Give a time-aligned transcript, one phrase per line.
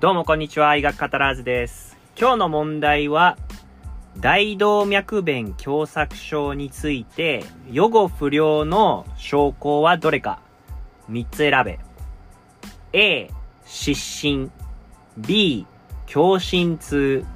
[0.00, 1.98] どうもこんにちは、医学カタラーズです。
[2.18, 3.36] 今日の問題は、
[4.16, 10.40] 大動脈弁狭窄症について、予後不良の症候はどれか
[11.10, 11.78] ?3 つ選べ。
[12.94, 13.28] A、
[13.66, 14.50] 失神。
[15.18, 15.66] B、
[16.06, 17.26] 狭心痛。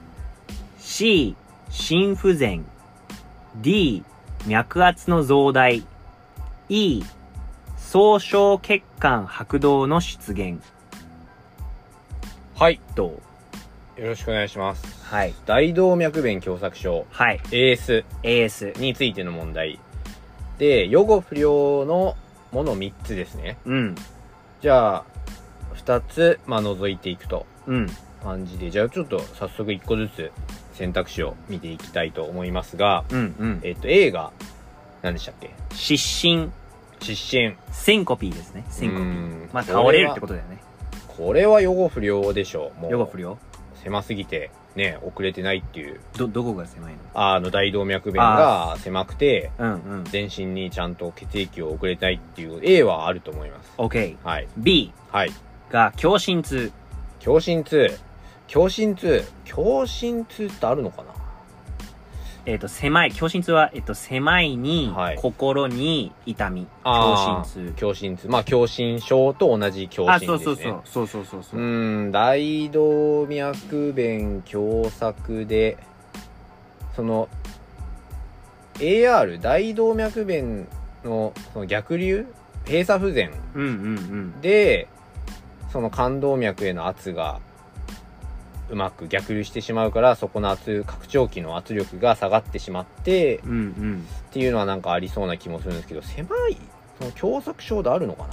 [0.79, 1.37] C、
[1.69, 2.65] 心不全。
[3.57, 4.03] D、
[4.47, 5.87] 脈圧の増大。
[6.71, 7.03] E、
[7.77, 10.63] 総小血管拍動の出現。
[12.57, 12.79] はい。
[12.95, 13.21] ど
[13.99, 14.01] う？
[14.01, 15.05] よろしくお願いします。
[15.13, 15.35] はい。
[15.45, 17.41] 大動脈弁狭窄症、はい。
[17.51, 18.79] AS AS。
[18.81, 19.81] についての問題。
[20.59, 22.17] で、予後不良の
[22.53, 23.59] もの3つですね。
[23.65, 23.95] うん。
[24.61, 25.05] じゃあ、
[25.75, 27.45] 2つ、まあ、除いていくと。
[27.67, 27.89] うん。
[28.23, 30.31] 感じで、じゃあちょっと早速1個ずつ
[30.75, 33.35] 選択肢を見ていきたいと思いますが、うん。
[33.37, 33.61] うん。
[33.65, 34.31] えっと、A が、
[35.03, 35.51] 何でしたっけ？
[35.73, 36.53] 失神。
[37.01, 37.57] 失神。
[37.73, 38.65] センコピーですね。
[38.71, 39.51] センコピうーん。
[39.53, 40.59] まあ、倒れるってことだよね。
[41.17, 42.81] これは予後不良でしょう。
[42.83, 43.39] もう、予後不良？
[43.83, 46.01] 狭すぎて、ね、遅れてないっていう。
[46.17, 46.99] ど、どこが狭いの？
[47.15, 50.05] あの、大動脈弁が狭くて、うんうん。
[50.05, 53.73] 全身にちゃんと血液を送れたいっていう A はあると思います。
[53.79, 54.17] OK。
[54.25, 54.49] はい。
[54.57, 55.33] B はい。
[55.71, 56.73] が狭心痛。
[57.21, 57.97] 狭心痛。
[58.49, 59.25] 狭心痛。
[59.45, 61.14] 狭心痛ってあるのかな？
[62.47, 63.11] えっ、と、狭い。
[63.11, 66.67] 狭心痛は、えっ、と、狭いに、はい心に痛み。
[66.83, 67.79] あー狭心痛。
[67.79, 68.29] 狭心痛。
[68.29, 70.55] まあ、狭心症と同じ狭あ、心ですね。
[70.55, 70.83] そうそうそう。
[70.85, 75.79] そうそうそうそうん、大動脈弁狭窄で、
[76.95, 77.29] その、
[78.75, 80.69] AR、大動脈弁
[81.05, 82.27] のその逆流？
[82.67, 83.71] 閉鎖不全うんうんう
[84.37, 84.41] ん。
[84.41, 84.89] で、
[85.71, 87.41] その冠動脈への圧が
[88.71, 94.07] うまく逆流してしまうから、そこの圧、拡張器の圧力が下がってしまって、うんうん。
[94.29, 96.57] っていうのはなんかありそうな気もするんですけど、狭い、
[96.99, 98.31] その狭窄症であるのかな？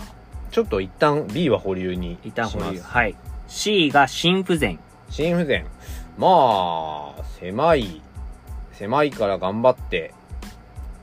[0.51, 2.27] ちょっと一旦 B は保留にします。
[2.27, 2.81] 一旦保留。
[2.81, 3.15] はい。
[3.47, 4.79] C が心不全。
[5.09, 5.65] 心不全。
[6.17, 8.01] まあ、狭い、
[8.73, 10.13] 狭いから頑張って、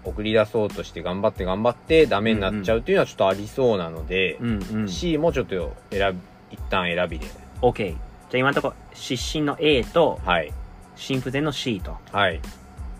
[0.04, 4.88] 送り出そうとして頑張って頑張ってダメになっちゃうっていうのはちょっとありそうなので、うんうん。
[4.88, 6.12] C もちょっと選
[6.50, 7.26] び、一旦選びで。
[7.60, 7.96] OK。
[8.30, 10.52] じゃあ今のところ、失神の A と、はい。
[10.96, 11.96] 心不全の C と。
[12.12, 12.40] はい。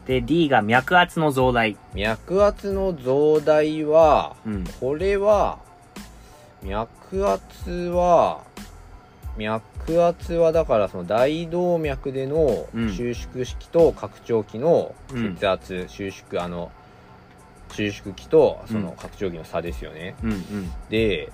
[0.07, 1.77] で、D が脈圧の増大。
[1.95, 4.65] 脈圧の増大は、うん。
[4.81, 5.59] これは、
[6.63, 8.43] 脈圧は、
[9.37, 16.73] 脈圧はだからその大動脈でのうん収縮式と拡張器のうん血圧、収縮、あの、
[17.73, 20.17] 収縮器とそうんの拡張器の差ですよね。
[20.23, 20.73] うんうん。
[20.89, 21.31] で、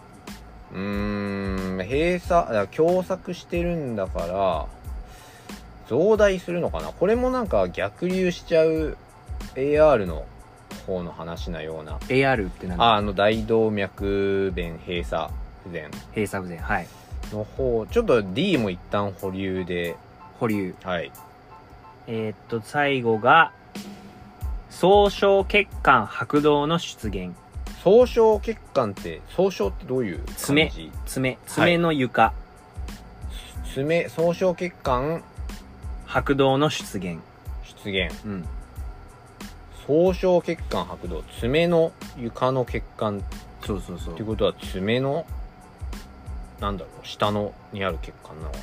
[0.72, 4.66] うーん、閉鎖、狭窄してるんだから、
[5.88, 6.88] 増大するのかな？
[6.88, 8.96] これもなんか逆流しちゃう
[9.54, 10.24] AR の
[10.86, 11.98] 方の話なような。
[12.08, 12.80] AR って何？
[12.80, 15.30] あ、あの大動脈弁閉鎖
[15.62, 16.58] 不全閉鎖不全。
[16.58, 16.86] はい。
[17.32, 19.96] の方、ちょっと D も一旦保留で、
[20.40, 20.74] 保留。
[20.82, 21.12] はい。
[22.06, 23.52] えーっと、最後が、
[24.70, 27.34] 総小血管拍動の出現。
[27.84, 30.34] 総小血管って、総小ってどういう感じ？
[30.42, 30.72] 爪
[31.04, 32.32] 爪、爪の床、
[33.74, 35.22] 爪、総小血管？
[36.06, 37.18] 拍動の出現。
[37.84, 38.24] 出現。
[38.24, 38.44] うん。
[39.86, 41.22] 総小血管拍動。
[41.38, 43.22] 爪の床の血管。
[43.66, 44.14] そうそうそう。
[44.14, 45.26] っていうことは爪の、
[46.60, 48.58] なんだろう、下のにある血管なのか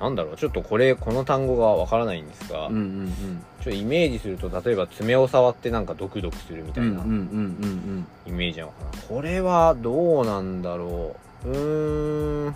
[0.00, 0.06] な？
[0.06, 9.02] なんだろう、ちょっとこれ、この単語がわからないんですが、うんうんちょっとイメージすると、例えば爪を触ってなんかドクドクするみたいなイメージなのかな。
[9.08, 11.48] これはどうなんだろう。
[11.48, 12.54] うーん。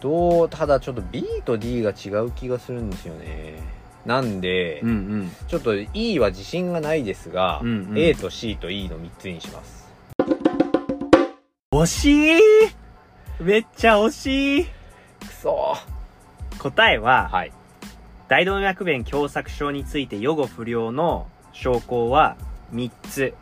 [0.00, 3.58] どう、ただちょっと B と D が違う気がするんですよね。
[4.06, 4.88] なんで、うん。
[4.88, 5.32] うんうん。
[5.48, 9.86] ちょっと E は自信がないですが、うんうん A と C と E の3つにします。
[11.72, 12.40] 惜しい
[13.40, 14.70] めっちゃ惜しいく
[15.42, 15.74] そ
[16.58, 17.52] 答えは、はい。
[18.28, 22.36] 大動脈弁狭窄症について予後不良の症候は
[22.72, 23.34] 3つ。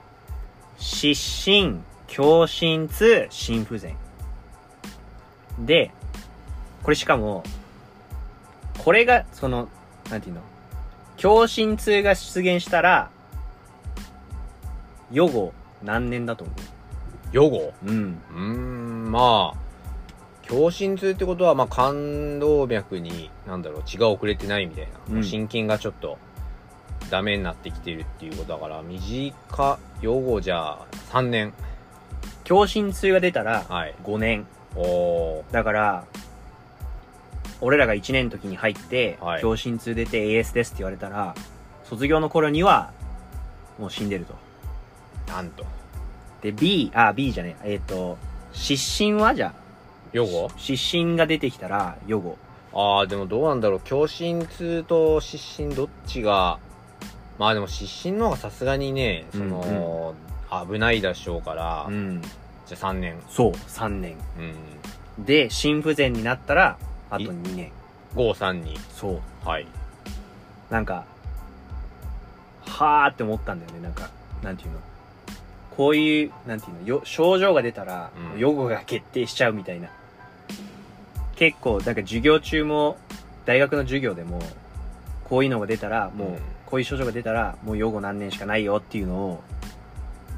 [0.76, 1.14] 失
[1.44, 3.96] 神、狭心痛、心不全。
[5.60, 5.92] で、
[6.82, 7.44] これしかも、
[8.78, 9.68] これが、その、
[10.10, 10.40] なんていうの？
[11.16, 13.10] 狭心痛が出現したら、
[15.12, 16.52] 予後何年だと思
[17.32, 17.72] 予後？
[17.84, 18.22] ううん。
[18.32, 19.58] うーん、まあ、
[20.48, 25.16] 狭心痛ってことは、まあ、冠動脈に、なんだろう、血が遅れてないみたいな。
[25.16, 26.18] うん心筋がちょっと、
[27.10, 31.54] ダメになってきてるっていうことだから、短、予後じゃあ、3年。
[32.46, 33.94] 狭心痛が出たら、はい。
[34.04, 34.46] 5年。
[34.76, 35.52] おー。
[35.52, 36.04] だから、
[37.60, 41.34] 俺らが1年の時に入って、はい狭心痛出て AS ですって言われたら、
[41.84, 42.92] 卒業の頃には、
[43.78, 44.34] もう死んでると。
[45.26, 45.64] なんと。
[46.42, 48.18] で、B、あ、B じゃねえ、えっ、と、
[48.52, 49.63] 失神はじゃあ、
[50.14, 52.38] 予後失神が出てきたら予後
[52.72, 53.80] ああ、でもどうなんだろう。
[53.84, 56.58] 狭心痛と失神どっちが、
[57.38, 60.14] まあでも失神の方がさすがにね、その、
[60.68, 62.20] 危ないでしょうから、ん。
[62.22, 63.16] じゃあ3年。
[63.28, 64.16] そう3年
[65.18, 65.24] うん。
[65.24, 66.76] で心不全になったら
[67.10, 67.70] あとい2年
[68.16, 68.78] 5、3、2。
[68.90, 69.20] そう。
[69.48, 69.66] はい。
[70.70, 71.04] なんか
[72.66, 73.80] はーって思ったんだよね。
[73.80, 74.10] なんか
[74.42, 74.78] なんていうの？
[75.76, 76.86] こういうなんていうの？
[76.86, 78.40] よ症状が出たら、うん。
[78.40, 79.90] 予後が決定しちゃうみたいな
[81.36, 82.96] 結構なんか授業中も
[83.44, 84.40] 大学の授業でも
[85.24, 86.38] こういうのが出たらもう、うん
[86.74, 89.44] こういう症状が出たらもう予後何年しかないよっていうのを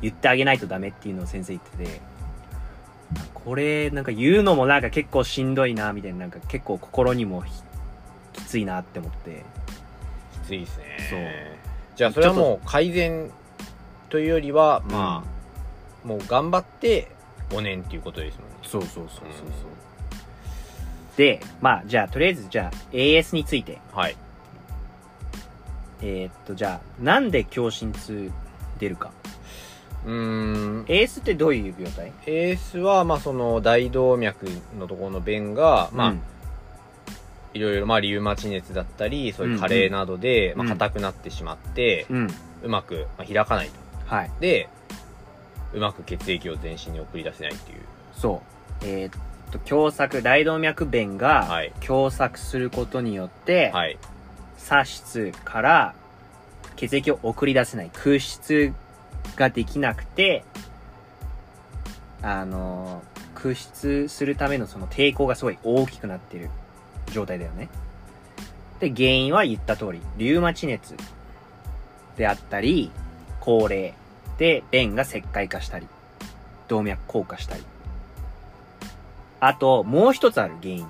[0.03, 2.01] 言ってあげないとダメっていうのを先生言ってて。
[3.33, 7.53] これなんか言うのもなんか結構しんどいなみたいななんか結構心にもひ
[8.35, 9.45] きついなって思って。
[10.45, 10.85] きついですね。
[11.09, 11.21] そう。
[11.97, 13.31] じゃあそれはもう改善
[14.11, 15.23] というよりは、まあ
[16.05, 17.09] あ、もう頑張って
[17.49, 18.57] 5年っていうことですもんね。
[18.63, 19.23] そうそうそうそうそう。
[19.25, 19.87] うん
[21.17, 23.79] でまあじゃあとりあえずじゃあ AS について。
[23.93, 24.17] はい。
[26.03, 28.31] えーっとじゃあなんで狭心痛
[28.79, 29.11] 出るか。
[30.05, 32.13] うーん、AS ってどういう病態？
[32.27, 34.47] エースは、まあその大動脈
[34.79, 36.23] のところの弁が、まあ、うん。
[37.55, 40.59] いろいろ、まあ、リウマチ熱だったり、そういう加齢などで、うん。
[40.59, 42.35] まあ、硬くなってしまって、うん。
[42.63, 43.73] うまく、まあ、開かないと。
[44.15, 44.31] はい。
[44.39, 44.69] で、
[45.73, 47.79] うまく血液を全身に送り出せないっていう。
[48.15, 48.43] そ
[48.83, 48.85] う。
[48.85, 49.21] えーっ
[49.51, 51.73] と狭窄大動脈弁がはい。
[51.81, 53.99] 狭窄することによって、はい。
[54.59, 55.95] 左室から
[56.77, 58.73] 血液を送り出せない空室
[59.37, 60.45] ができなくて
[62.23, 63.03] あの
[63.35, 66.51] 空室するためのその抵抗がすごい大きくなってる
[67.13, 67.69] 状態だよね。
[68.81, 70.95] で原因は言った通りリウマチ熱
[72.17, 72.91] であったり
[73.41, 73.95] 高齢
[74.39, 75.87] で弁が石灰化したり
[76.69, 77.63] 動脈硬化したり
[79.41, 80.87] あともう一つある原因。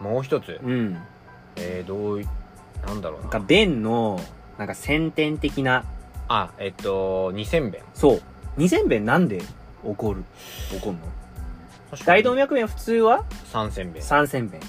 [0.00, 0.58] もう一つ？
[0.62, 0.98] うん。
[1.56, 2.28] えー、どうい、
[2.86, 3.26] なんだろうな。
[3.26, 3.44] んかな。
[3.44, 4.20] 弁の
[4.58, 5.84] なんか先天的な。
[6.28, 7.82] あ、えっと、2000弁。
[7.94, 8.22] そう。
[8.56, 9.46] 二千弁なんで起
[9.96, 10.24] こる？
[10.70, 11.00] 起こんの？
[12.06, 14.02] 大動脈弁普通は？3000弁。
[14.02, 14.60] 三千弁。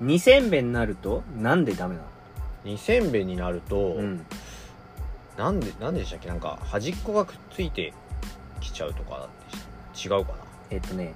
[0.00, 2.02] 二千弁になるとなんでダメな
[2.64, 4.26] 2000弁になると、のうん。
[5.36, 6.28] なんで、なんでしたっけ？
[6.28, 7.92] なんか、端っこがくっついて
[8.60, 9.28] きちゃうとか
[9.92, 10.16] でした。
[10.16, 10.32] 違うか
[10.70, 11.14] えっとね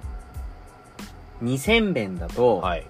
[1.43, 2.85] 二千弁だと、なはい。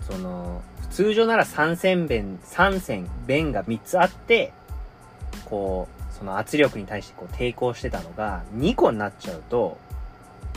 [0.00, 4.52] その通常なら三千弁三千弁が三つあって
[5.44, 9.78] こうその圧力に対してこう抵抗してたのが2個になっちゃうと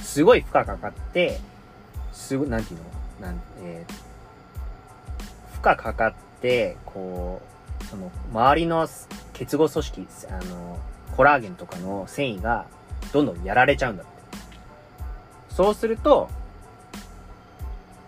[0.01, 1.39] すごい負荷かかって
[2.11, 2.79] すごいなんていう
[3.21, 3.27] の？
[3.27, 4.07] なん、えー
[5.61, 7.41] 負荷かかってこ
[7.81, 8.87] うその周りの
[9.33, 10.77] 結合組織あの
[11.15, 12.67] コラーゲンとかの繊維が
[13.11, 14.16] どんどんやられちゃうんだって
[15.57, 16.29] そうすると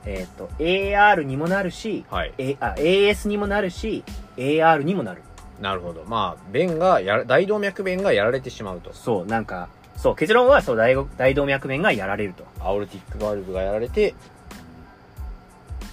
[0.06, 2.34] えっ、と AR にもなるしはい。
[2.38, 4.04] A あ AS にもなるし
[4.38, 5.24] AR にもなる
[5.60, 6.06] なるほど。
[6.06, 8.94] まあ、弁がやら、大動脈弁がやられてしまうと。
[8.94, 9.68] そうなんか
[9.98, 14.14] そう結論はそう大動大動脈弁がやられるとアオルティックバルブがやられて、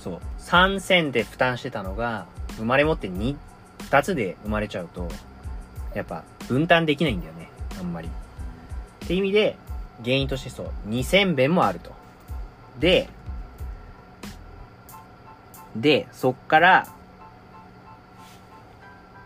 [0.05, 2.27] そう3線で負担してたのが
[2.59, 3.35] 生まれ持って 2,
[3.79, 5.09] 2つで生まれちゃうと
[5.95, 7.49] やっぱ分担できないんだよね
[7.81, 9.57] あんまりって意味で
[10.05, 10.71] 原因としてそう。
[10.89, 11.93] 2000弁もあると。
[12.79, 13.09] で
[15.75, 16.89] でそっから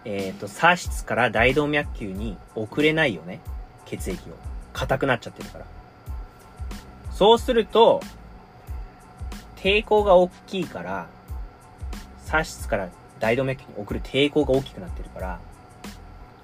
[0.04, 3.40] えっ、と左室から大動脈球に送れないよね。
[3.84, 4.34] 血液を。
[4.72, 5.66] 硬くなっちゃってるから。
[7.12, 8.00] そうすると
[9.56, 11.06] 抵抗が大きいから、
[12.24, 15.40] 左室から大動脈球に送る抵抗が大きくなってるから、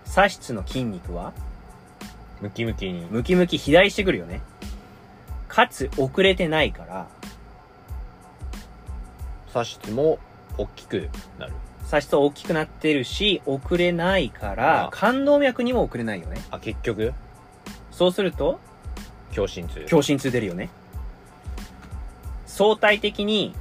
[0.05, 1.33] 左室の筋肉は、
[2.41, 3.07] ムキムキに。
[3.11, 4.43] ムキムキ肥大してくるよね。
[5.49, 7.09] かつ、遅れてないから、
[9.49, 10.19] 左室も
[10.59, 11.53] 大きくなる。
[11.87, 16.43] 左室は大きくなってるし、遅れないかあら、冠動脈にも遅れないよね。
[16.51, 17.15] あ、結局、
[17.91, 18.61] そうすると、
[19.33, 19.85] 狭心痛。
[19.87, 20.69] 強心痛出るよね。
[22.47, 23.55] 相対的に、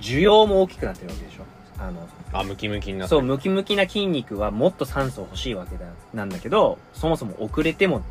[0.00, 1.35] 需要も大きくなってるわけでしょ。
[1.78, 8.02] あの、あ、ムキムキになってそう、ムキムキな筋肉はもっと酸素欲しいわけだ、なんだけど、そもそも遅れても、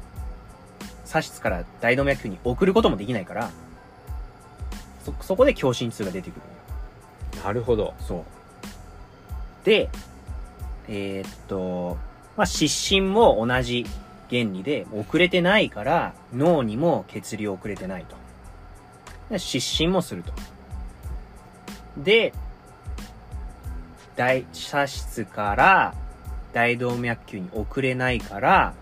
[1.05, 3.49] 左室から大動脈に送ることもできないから、
[5.03, 6.41] そ、そこで強心痛が出てくる。
[7.43, 7.93] なるほど。
[7.99, 9.65] そう。
[9.65, 9.89] で、
[10.87, 11.97] えーっと、
[12.37, 13.85] まあ、失神も同じ
[14.29, 18.15] 原理で、遅れてないから、脳にも血流遅れてないと。
[19.29, 20.33] で失神もすると。
[21.97, 22.33] で、
[24.15, 25.93] 大、射出から
[26.53, 28.73] 大動脈球に遅れないから、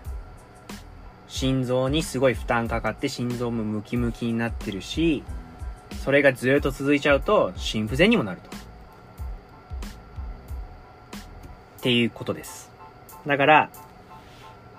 [1.26, 5.24] 心臓にすごい負担かかって心臓もムキムキになってるし、
[6.04, 8.50] それがずっと続いちゃうと心不全にもなると。
[11.78, 12.70] っていうことです。
[13.26, 13.70] だから、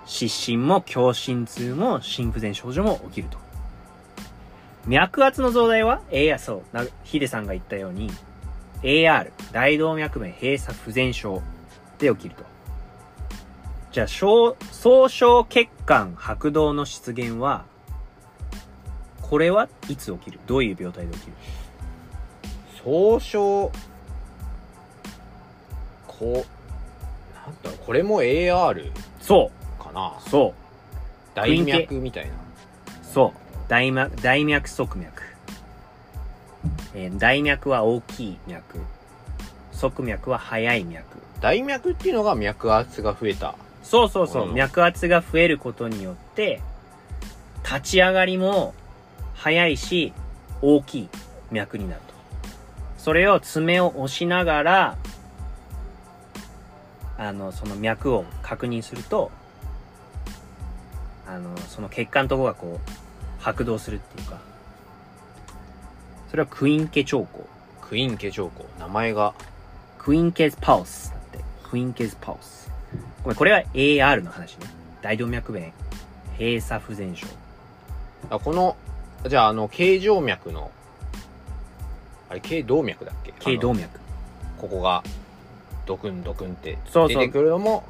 [0.06, 3.38] 失神も狭心痛も心不全症状も起きると。
[4.86, 6.62] 脈圧の増大は ?AR、そう、
[7.04, 8.10] ヒデさんが言ったように、
[8.82, 11.42] AR、大動脈弁閉鎖不全症
[11.98, 12.44] で起きると。
[13.92, 17.64] じゃあ、小、総小血管拍動の出現は、
[19.22, 20.38] これはいつ起きる？
[20.46, 21.32] どういう病態で起きる？
[22.84, 23.72] 総称
[26.06, 29.50] こうなんだろうこれも AR そ
[29.82, 30.16] かな？
[30.24, 30.54] うそう
[31.34, 32.32] 大脈みたいな
[33.02, 33.56] そう。
[33.68, 35.22] 大脈、大脈側脈。
[36.96, 38.78] えー大脈は大きい脈。
[39.72, 41.04] 側脈は速い脈。
[41.42, 44.48] 大脈っていうのが脈圧が増えたそうそうそう。
[44.48, 46.62] うん脈圧が増えることによって、
[47.62, 48.72] 立ち上がりも
[49.34, 50.14] 速いし、
[50.62, 51.08] 大きい
[51.50, 52.14] 脈になると。
[52.96, 54.96] それを爪を押しながら、
[57.18, 59.30] あの、その脈を確認すると、
[61.28, 62.90] あの、その血管のとこがこう、
[63.42, 64.38] 拍動するっていうか、
[66.30, 67.46] それはクインケ兆候。
[67.80, 69.34] クインケ兆候名前が
[69.98, 71.44] クインケズパウスだって。
[71.62, 72.70] クインケズパウス。
[73.22, 74.66] ごめん、これは AR の話ね。
[75.02, 75.72] 大動脈弁、
[76.38, 77.26] 閉鎖不全症。
[78.30, 78.76] あこの
[79.28, 80.70] じゃああの形状脈の
[82.28, 83.32] あれ頸動脈だっけ？
[83.32, 84.00] あの頸動脈。
[84.58, 85.04] ここが
[85.84, 87.84] ドクンドクンってそうそう出てくるのも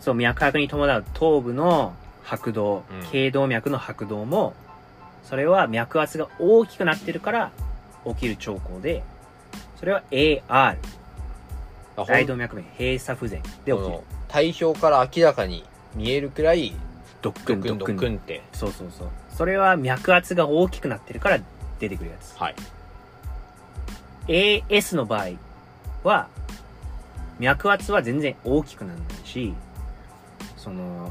[0.00, 4.54] そう、脈拍に伴う頭部の拍動うん、頸動脈の拍動も、
[5.24, 7.52] それは脈圧が大きくなってるから
[8.06, 9.02] 起きる兆候で、
[9.78, 10.76] それは AR、
[12.06, 13.98] 大動脈弁閉鎖不全で起きる。
[14.28, 16.74] 体表から明らかに見えるくらい
[17.22, 18.16] ドックンドックン。
[18.16, 19.08] ってそうそうそう。
[19.36, 21.38] それは脈圧が大きくなってるから
[21.78, 22.36] 出てくるやつ。
[22.36, 22.54] はい
[24.28, 25.30] AS の場合
[26.04, 26.28] は、
[27.40, 29.54] 脈圧は全然大きくならないし、
[30.56, 31.10] その、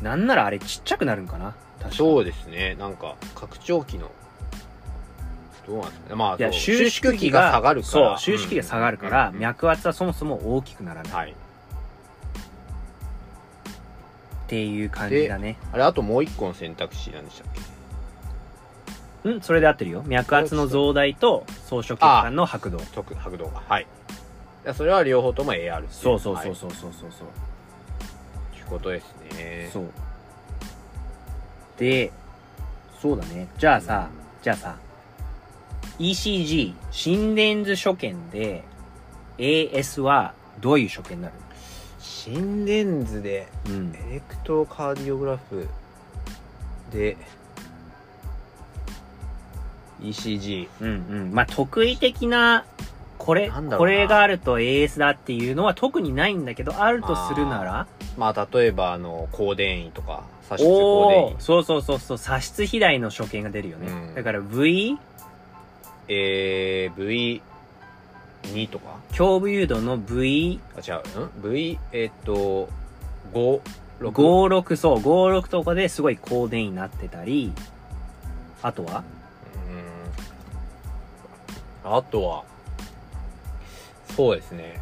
[0.00, 1.56] なんならあれちっちゃくなるんかな？
[1.90, 2.76] そうですね。
[2.78, 4.10] なんか拡張器の
[5.66, 6.14] どうなんですかね。
[6.16, 7.92] まあいや、収縮器が下がるから。
[7.92, 11.12] そう、収縮器が下がるから、うんうん脈圧はそもそも大きくならない。
[11.12, 11.30] はい。
[11.30, 11.34] っ
[14.48, 15.56] ていう感じだね。
[15.72, 17.60] あれあともう一個の選択肢なんでしたっけ？
[19.30, 20.02] うん、それで合ってるよ。
[20.06, 22.78] 脈圧の増大と装飾血管の拍動。
[22.78, 23.46] 直拍動。
[23.48, 23.82] がはい。
[23.82, 23.86] い
[24.66, 26.56] やそれは両方とも AR そうそうそうはい。
[26.56, 28.58] そうそうそうそう。
[28.58, 29.70] いうことですね。
[29.72, 29.84] そう。
[31.80, 32.12] で、
[33.00, 33.48] そうだね。
[33.58, 34.10] じゃあさ、
[34.42, 34.76] じゃあさ、
[35.98, 38.62] ECG、心電図所見で
[39.38, 41.34] AS はどういう所見になる？
[41.98, 43.94] 心電図でうん。
[43.94, 45.68] エレクトロカーディオグラフ
[46.92, 47.16] で
[50.02, 50.92] ECG うんう
[51.24, 51.32] ん。
[51.32, 52.64] まあ、得意的な、
[53.16, 57.86] これ、これがあると AS だっていうのは特にないんだけど、あるとするなら、
[58.18, 60.24] まあ例えばあの高電位とか
[60.56, 61.40] 左室高電位おー。
[61.40, 63.86] そうそうそうそう、左室肥大の所見が出るよね。
[63.90, 64.14] うん。
[64.14, 64.98] だから V、
[66.08, 67.40] えー、
[68.42, 68.96] V2 とか？
[69.18, 71.00] 胸部誘導の V、あ違
[71.42, 72.68] う、ん ?V えーっと
[73.32, 73.60] 5
[74.00, 77.52] 6 56、そう、56とかですごい高電位になってたり、
[78.62, 79.04] あとは？
[81.84, 81.96] うん。
[81.96, 82.44] あとは？
[84.16, 84.80] そうですね。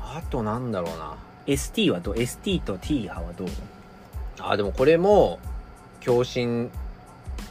[0.00, 1.14] あとなんだろうな。
[1.46, 3.48] ST はどう ?ST と T 派はどう？
[4.40, 5.38] あでもこれも
[6.00, 6.70] 狭心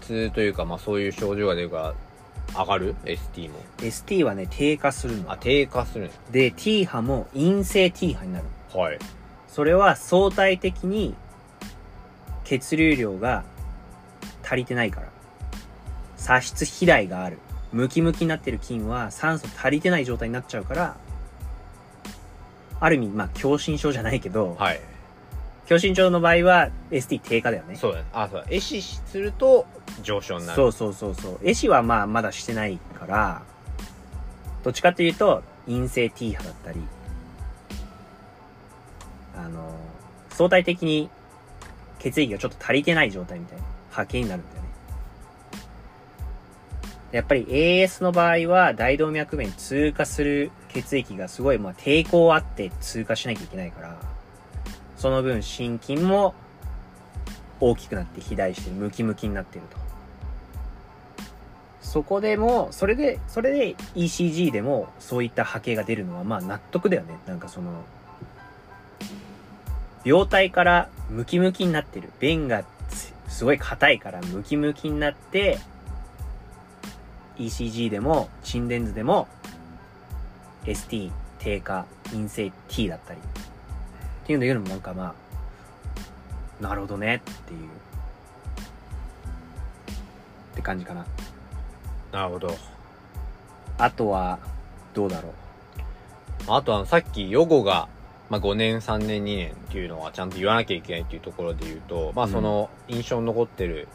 [0.02, 1.96] 痛というかまあそういう症状が出るから
[2.54, 5.38] 上がる？ST も ?ST はね、低下するのあ。
[5.38, 8.46] 低下するで、T 波も陰性 T 波になる。
[8.74, 9.00] のはい
[9.48, 11.16] それは相対的に
[12.44, 13.46] 血流量が
[14.44, 15.08] 足りてないから。
[16.18, 17.38] 左室肥大がある。
[17.72, 20.98] ムキムキになってる筋は酸素足りてない状態になっちゃうから、
[22.80, 24.82] ある意味、まあ、狭心症じゃないけど、はい
[25.66, 27.76] 狭心症の場合は ST 低下だよね。
[27.76, 29.66] そうだねあそうだ壊死すると
[30.02, 31.40] 上昇になるそうそうそうそう。
[31.44, 33.42] 絵師はまあまだしてないから、
[34.64, 36.80] どっちかというと、陰性 T 波だったり、
[39.36, 39.76] あの、
[40.30, 41.10] 相対的に
[42.00, 44.70] 血液がちょっと足りてない状態みたいな波形になるんだよね。
[47.12, 53.98] やっぱり AS の場合は大動脈弁通過する血液がすごいまあ抵抗あって通過しなきゃいけないから、
[55.06, 56.34] その分心筋も
[57.60, 59.78] 大きくなって肥大してムキムキになっていると。
[61.80, 67.20] そこでも、それで、それで ECG でもそういった波形が出るのはまあ納得だよね。
[67.28, 67.84] なんかその、
[70.04, 72.10] 病態からムキムキになってる。
[72.20, 72.64] 便が
[73.28, 75.60] すごい硬いからムキムキになって、
[77.38, 79.28] ECG でも、心電図でも、
[80.64, 83.20] ST 低下、陰性 T だったり。
[84.26, 85.14] っていうんだけどもなんかま
[86.60, 87.60] あ、なるほどねっていう。
[87.60, 87.62] っ
[90.56, 91.06] て感じかな。
[92.12, 92.56] なるほど。
[93.78, 94.40] あとは、
[94.96, 95.34] どうだろう。
[96.48, 97.88] あとはさっき予後が、
[98.32, 103.88] まあ、5年、3年、2年っていうのはちゃんと言わなきゃいけないっていうところで言うと、まあうんその印象に残ってる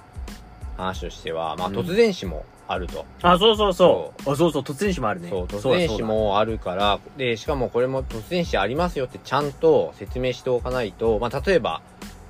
[0.80, 3.04] 話としては、まあうん突然死もあると。
[3.22, 4.30] あ、そうそうそう。
[4.30, 5.28] あ、そうそう、突然死もあるね。
[5.28, 11.82] そう、突然死もあるから、で、しかもこれも突然死ありますよってちゃんと説明しておかないと、まあ例えば、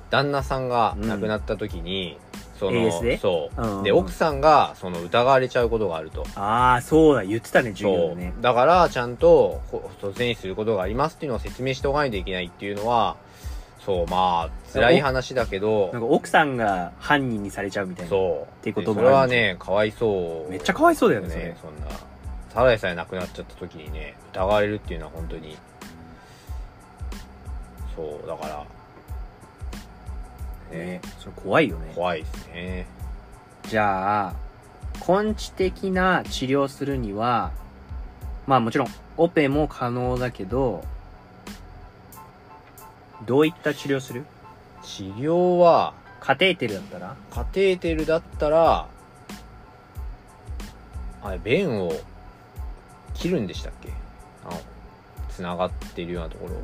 [0.09, 2.17] 旦那さんが亡くなった時に、
[2.59, 3.17] その、で？
[3.17, 6.25] そう、うんうんで、奥さんが、その疑われちゃうことがあると。
[6.35, 8.33] ああ、そうだ、言ってたね、授業ね。
[8.41, 13.15] だから、ちゃんと、こ突然死することがありますっていうのを説明しておかないといけないっていうのは、
[13.85, 18.09] そう、まあ、辛い話だけどなん、か奥さんが犯人にされちゃうみたいな。
[18.09, 18.63] そう。
[18.63, 20.51] てこともでそれはね、かわいそう。
[20.51, 21.57] めっちゃかわいそうだよね、ね、。
[21.61, 21.87] そんな。
[22.53, 25.57] ただでさえ亡くなっちゃった時にね、疑われるっていうのは本当に、
[27.95, 28.65] そう、だから、
[30.71, 31.91] ねね、それ怖いよね。
[31.95, 32.85] 怖いですね。
[33.63, 34.33] じゃあ、
[35.07, 37.51] 根治的な治療するには、
[38.45, 40.83] まあもちろん、オペも可能だけど、
[43.25, 44.25] どういった治療する？
[44.83, 47.15] 治療は、カテーテルだったら？
[47.31, 48.87] カテーテルだったら、
[51.23, 51.93] あれ、弁を
[53.13, 53.89] 切るんでしたっけ？
[54.45, 54.59] あの、
[55.29, 56.57] 繋がってるようなところを。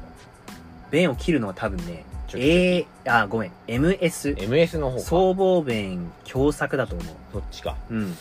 [0.89, 5.03] 弁を切るのは多分ね、ちょ A、あ、ごめん、MS、MS の方か。
[5.03, 7.07] 僧帽弁狭窄だと思う。
[7.33, 7.75] そっちか。
[7.89, 8.17] うん。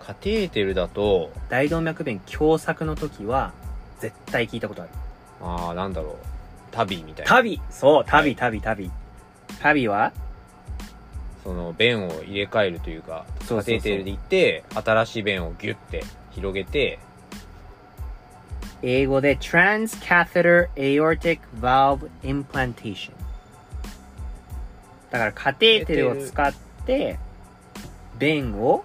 [0.00, 3.52] カテーテルだと、大動脈弁狭窄の時は、
[4.00, 4.90] 絶対聞いたことある。
[5.40, 6.16] あー、なんだろう。
[6.72, 7.30] 旅みたいな。
[7.30, 7.60] 旅。
[7.70, 8.36] そう、は旅、い。
[8.36, 8.90] 旅、旅。
[9.60, 9.88] 旅。
[9.88, 10.12] は？
[11.44, 13.58] その弁を入れ替えるというか、そうそうそう。
[13.58, 16.98] カテーテルで行って、新しい弁をギュッて広げて、
[18.84, 23.12] 英語で Transcatheter Aortic Valve Implantation
[25.10, 26.52] だからカテーテルを使っ
[26.84, 27.18] て
[28.18, 28.84] 弁を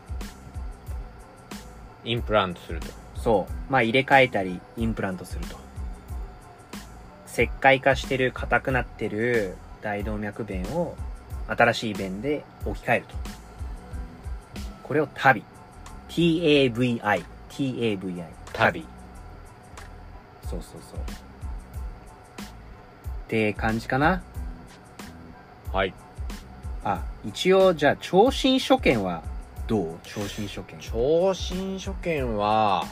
[2.04, 2.88] インプラントすると。
[3.16, 3.72] そう。
[3.72, 5.58] まあ入れ替えたりインプラントすると
[7.38, 10.96] 石灰化してる硬くなってる大動脈弁を
[11.48, 13.16] 新しい弁で置き換えると。
[14.82, 15.44] これを旅
[16.10, 18.86] TAVI TAVI 旅
[20.50, 21.00] そうそうそう。
[21.00, 21.04] っ
[23.28, 24.24] て感じかな。
[25.72, 25.94] はい。
[26.84, 29.22] あ一応じゃあ聴診所見は
[29.68, 30.00] どう？
[30.04, 30.80] 聴診所見。
[30.80, 32.86] 聴診所見は、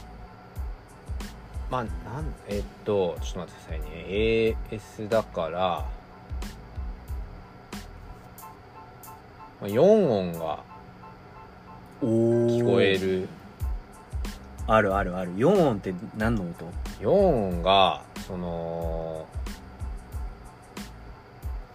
[1.69, 1.89] まあ、な
[2.21, 4.55] ん、えっと、ちょっと待ってくださいね。
[4.71, 5.87] AS だから、ま
[9.63, 10.63] あ、4音が
[12.01, 12.05] お
[12.47, 13.27] 聞こえる。
[14.67, 16.65] あるあるある4音って何の音
[16.99, 19.27] ？4音が、その、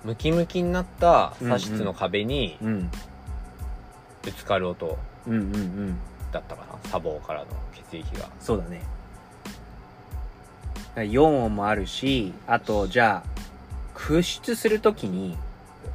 [0.04, 2.90] ムキムキになった左室の壁にうん
[4.22, 5.98] ぶつかる音うんうんうん
[6.32, 6.78] だったかな。
[6.88, 7.46] 砂防からの
[7.90, 8.28] 血液が。
[8.40, 8.82] そうだね
[11.04, 13.40] 4音もあるしあとじゃあ
[13.94, 15.36] 屈出するときに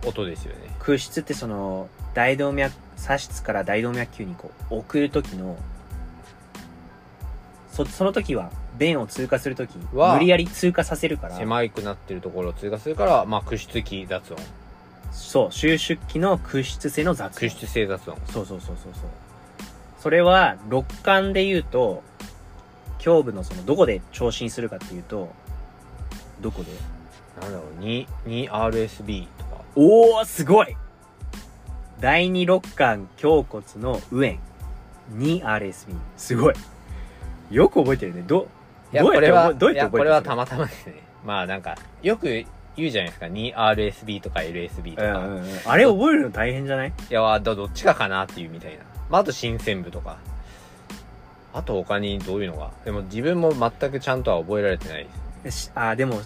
[0.06, 0.76] 音ですよね。
[0.80, 5.58] 屈出ってその大動脈左室から大動脈球にこう送る時の
[7.72, 14.40] そその時は弁を通過する時は無理やり通過させるから狭くなってるところを通過するから、まあ、屈出器雑音。
[15.12, 18.18] そう収縮期の屈出性の雑音屈出性雑音。
[18.28, 19.04] そうそうそうそうそう
[20.00, 22.04] それは肋間で言うと
[23.06, 25.30] 胸部のそのどこで聴診するかっていうと
[26.42, 26.72] どこで？
[27.42, 29.62] なんだろう、2、2RSB とか。
[29.76, 30.76] おおすごい
[32.00, 34.40] 第二肋間胸骨の上
[35.10, 36.56] に RSB すごい
[37.52, 38.48] よく覚えてるねど
[38.94, 40.96] いや、どうやってこれは、覚えどうやって覚えてるいや、これはたまたまですね。
[41.26, 42.46] まあ、なんか、よく
[42.78, 43.26] 言うじゃないですか。
[43.26, 45.18] 2RSB とか LSB とか。
[45.20, 46.94] うんうんうんあれ覚えるの大変じゃない？
[47.10, 48.84] いや、どどっちかかなっていうみたいな。
[49.10, 50.18] まあ、あと新鮮部とか。
[51.58, 52.72] あと他にどういうのが？
[52.84, 55.08] でも自分も全くちゃんとは覚えられてない。
[55.42, 55.64] です。
[55.68, 56.20] しあでも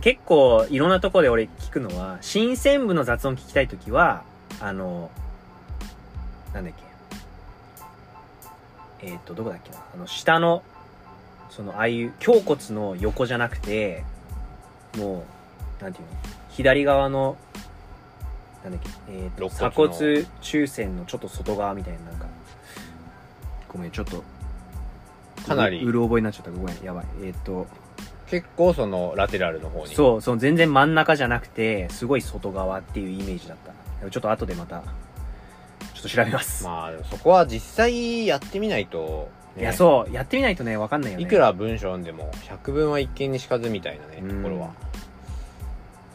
[0.00, 4.22] 結構いろんなところで俺聞くのは新鮮部の雑音聞きたいときは
[4.60, 5.10] あの
[6.54, 6.72] なんだっ
[9.00, 9.06] け。
[9.06, 9.76] えっ、とどこだっけな。
[9.94, 10.62] あの下の
[11.50, 14.04] そのああいう胸骨の横じゃなくて
[14.96, 15.24] も
[15.80, 16.12] うなんていうの？
[16.48, 17.36] 左側の
[18.64, 18.88] なんだっけ？
[19.12, 22.26] えっ、と肋鎖骨中線のちょっと外側みたいななんか。
[23.68, 24.22] ごめんちょっと
[25.56, 27.66] かなりううる覚えになっちゃったごめんやばいえっ、と
[28.32, 29.94] 結構そのラテラルの方に。
[29.94, 33.58] そう、その全然真ん中じゃなくて、すごい外側っていうイメージだっ
[34.02, 34.10] た。
[34.10, 34.80] ちょっと後でまた、
[35.92, 36.64] ちょっと調べます。
[36.64, 41.24] まあ、でもそこは実際やってみないと、ねいや、そう、やってみないとね、わかんないよね。
[41.24, 44.70] いくら文章読んでも、百聞は一見にしかずみたいなね、うんところは。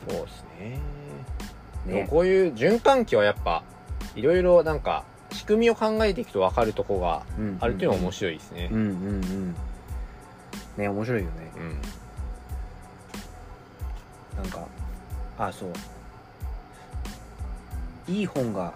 [0.09, 0.79] そうですね。
[1.85, 3.61] でねもこういう循環器はやっぱ、
[4.15, 5.16] いろいろなんか、仕
[5.47, 8.77] 組みを考えていくと分かるとこがうんあるっていうのが面白いですねうん。
[8.77, 9.55] うんうん。
[10.77, 11.51] ね、面白いよね。
[14.35, 14.43] うん。
[14.43, 14.67] なんか、
[15.39, 15.71] あ、そう。
[18.07, 18.73] いい本が、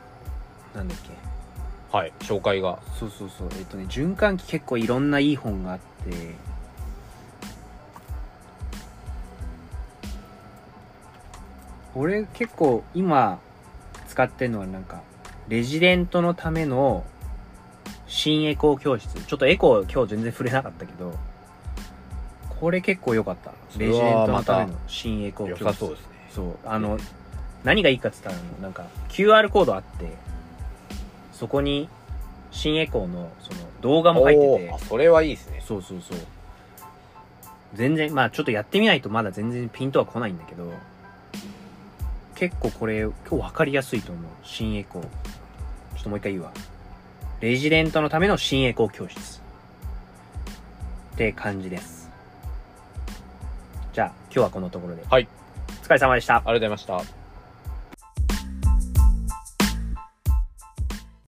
[0.74, 1.10] なんだっけ？
[1.96, 2.80] はい、紹介が。
[3.00, 3.50] そうそうそう。
[3.60, 6.36] えっとね、循環器結構いろんないい本があって、
[11.94, 13.40] 俺結構今
[14.08, 15.04] 使ってるのはなんか、
[15.52, 17.04] レジデントのための
[18.08, 19.22] 新エコー教室。
[19.22, 21.14] ちょっとエコー今日全然触れなかったけど、
[22.62, 23.52] これ結構良かった。
[23.78, 25.64] レジデントのまたための新エコー教室。
[25.66, 26.06] 良さそうですね。
[26.30, 26.58] そう。
[26.64, 26.98] あの、
[27.66, 30.14] 何がいいかって言ったら、なんか、QR コードあって、
[31.34, 31.90] そこに、
[32.52, 35.62] 新エコーの、その、動画も入っててあ、、それはいいですね。
[35.68, 36.18] そうそうそう。
[37.74, 40.72] 全然、まあちょっとやってみないとまだ全然ピンとは来ないんだけど、
[42.36, 44.24] 結構これ、今日分かりやすいと思う。
[44.44, 45.31] 新エコー。
[46.02, 46.52] っともう一回言うわ。
[47.40, 49.42] レジデントのための新エコー教室。
[51.14, 52.12] って感じです。
[53.94, 55.04] じゃあ、今日はこのところで。
[55.10, 55.28] はい。
[55.82, 56.36] お疲れ様でした。
[56.36, 57.21] ありがとうございました。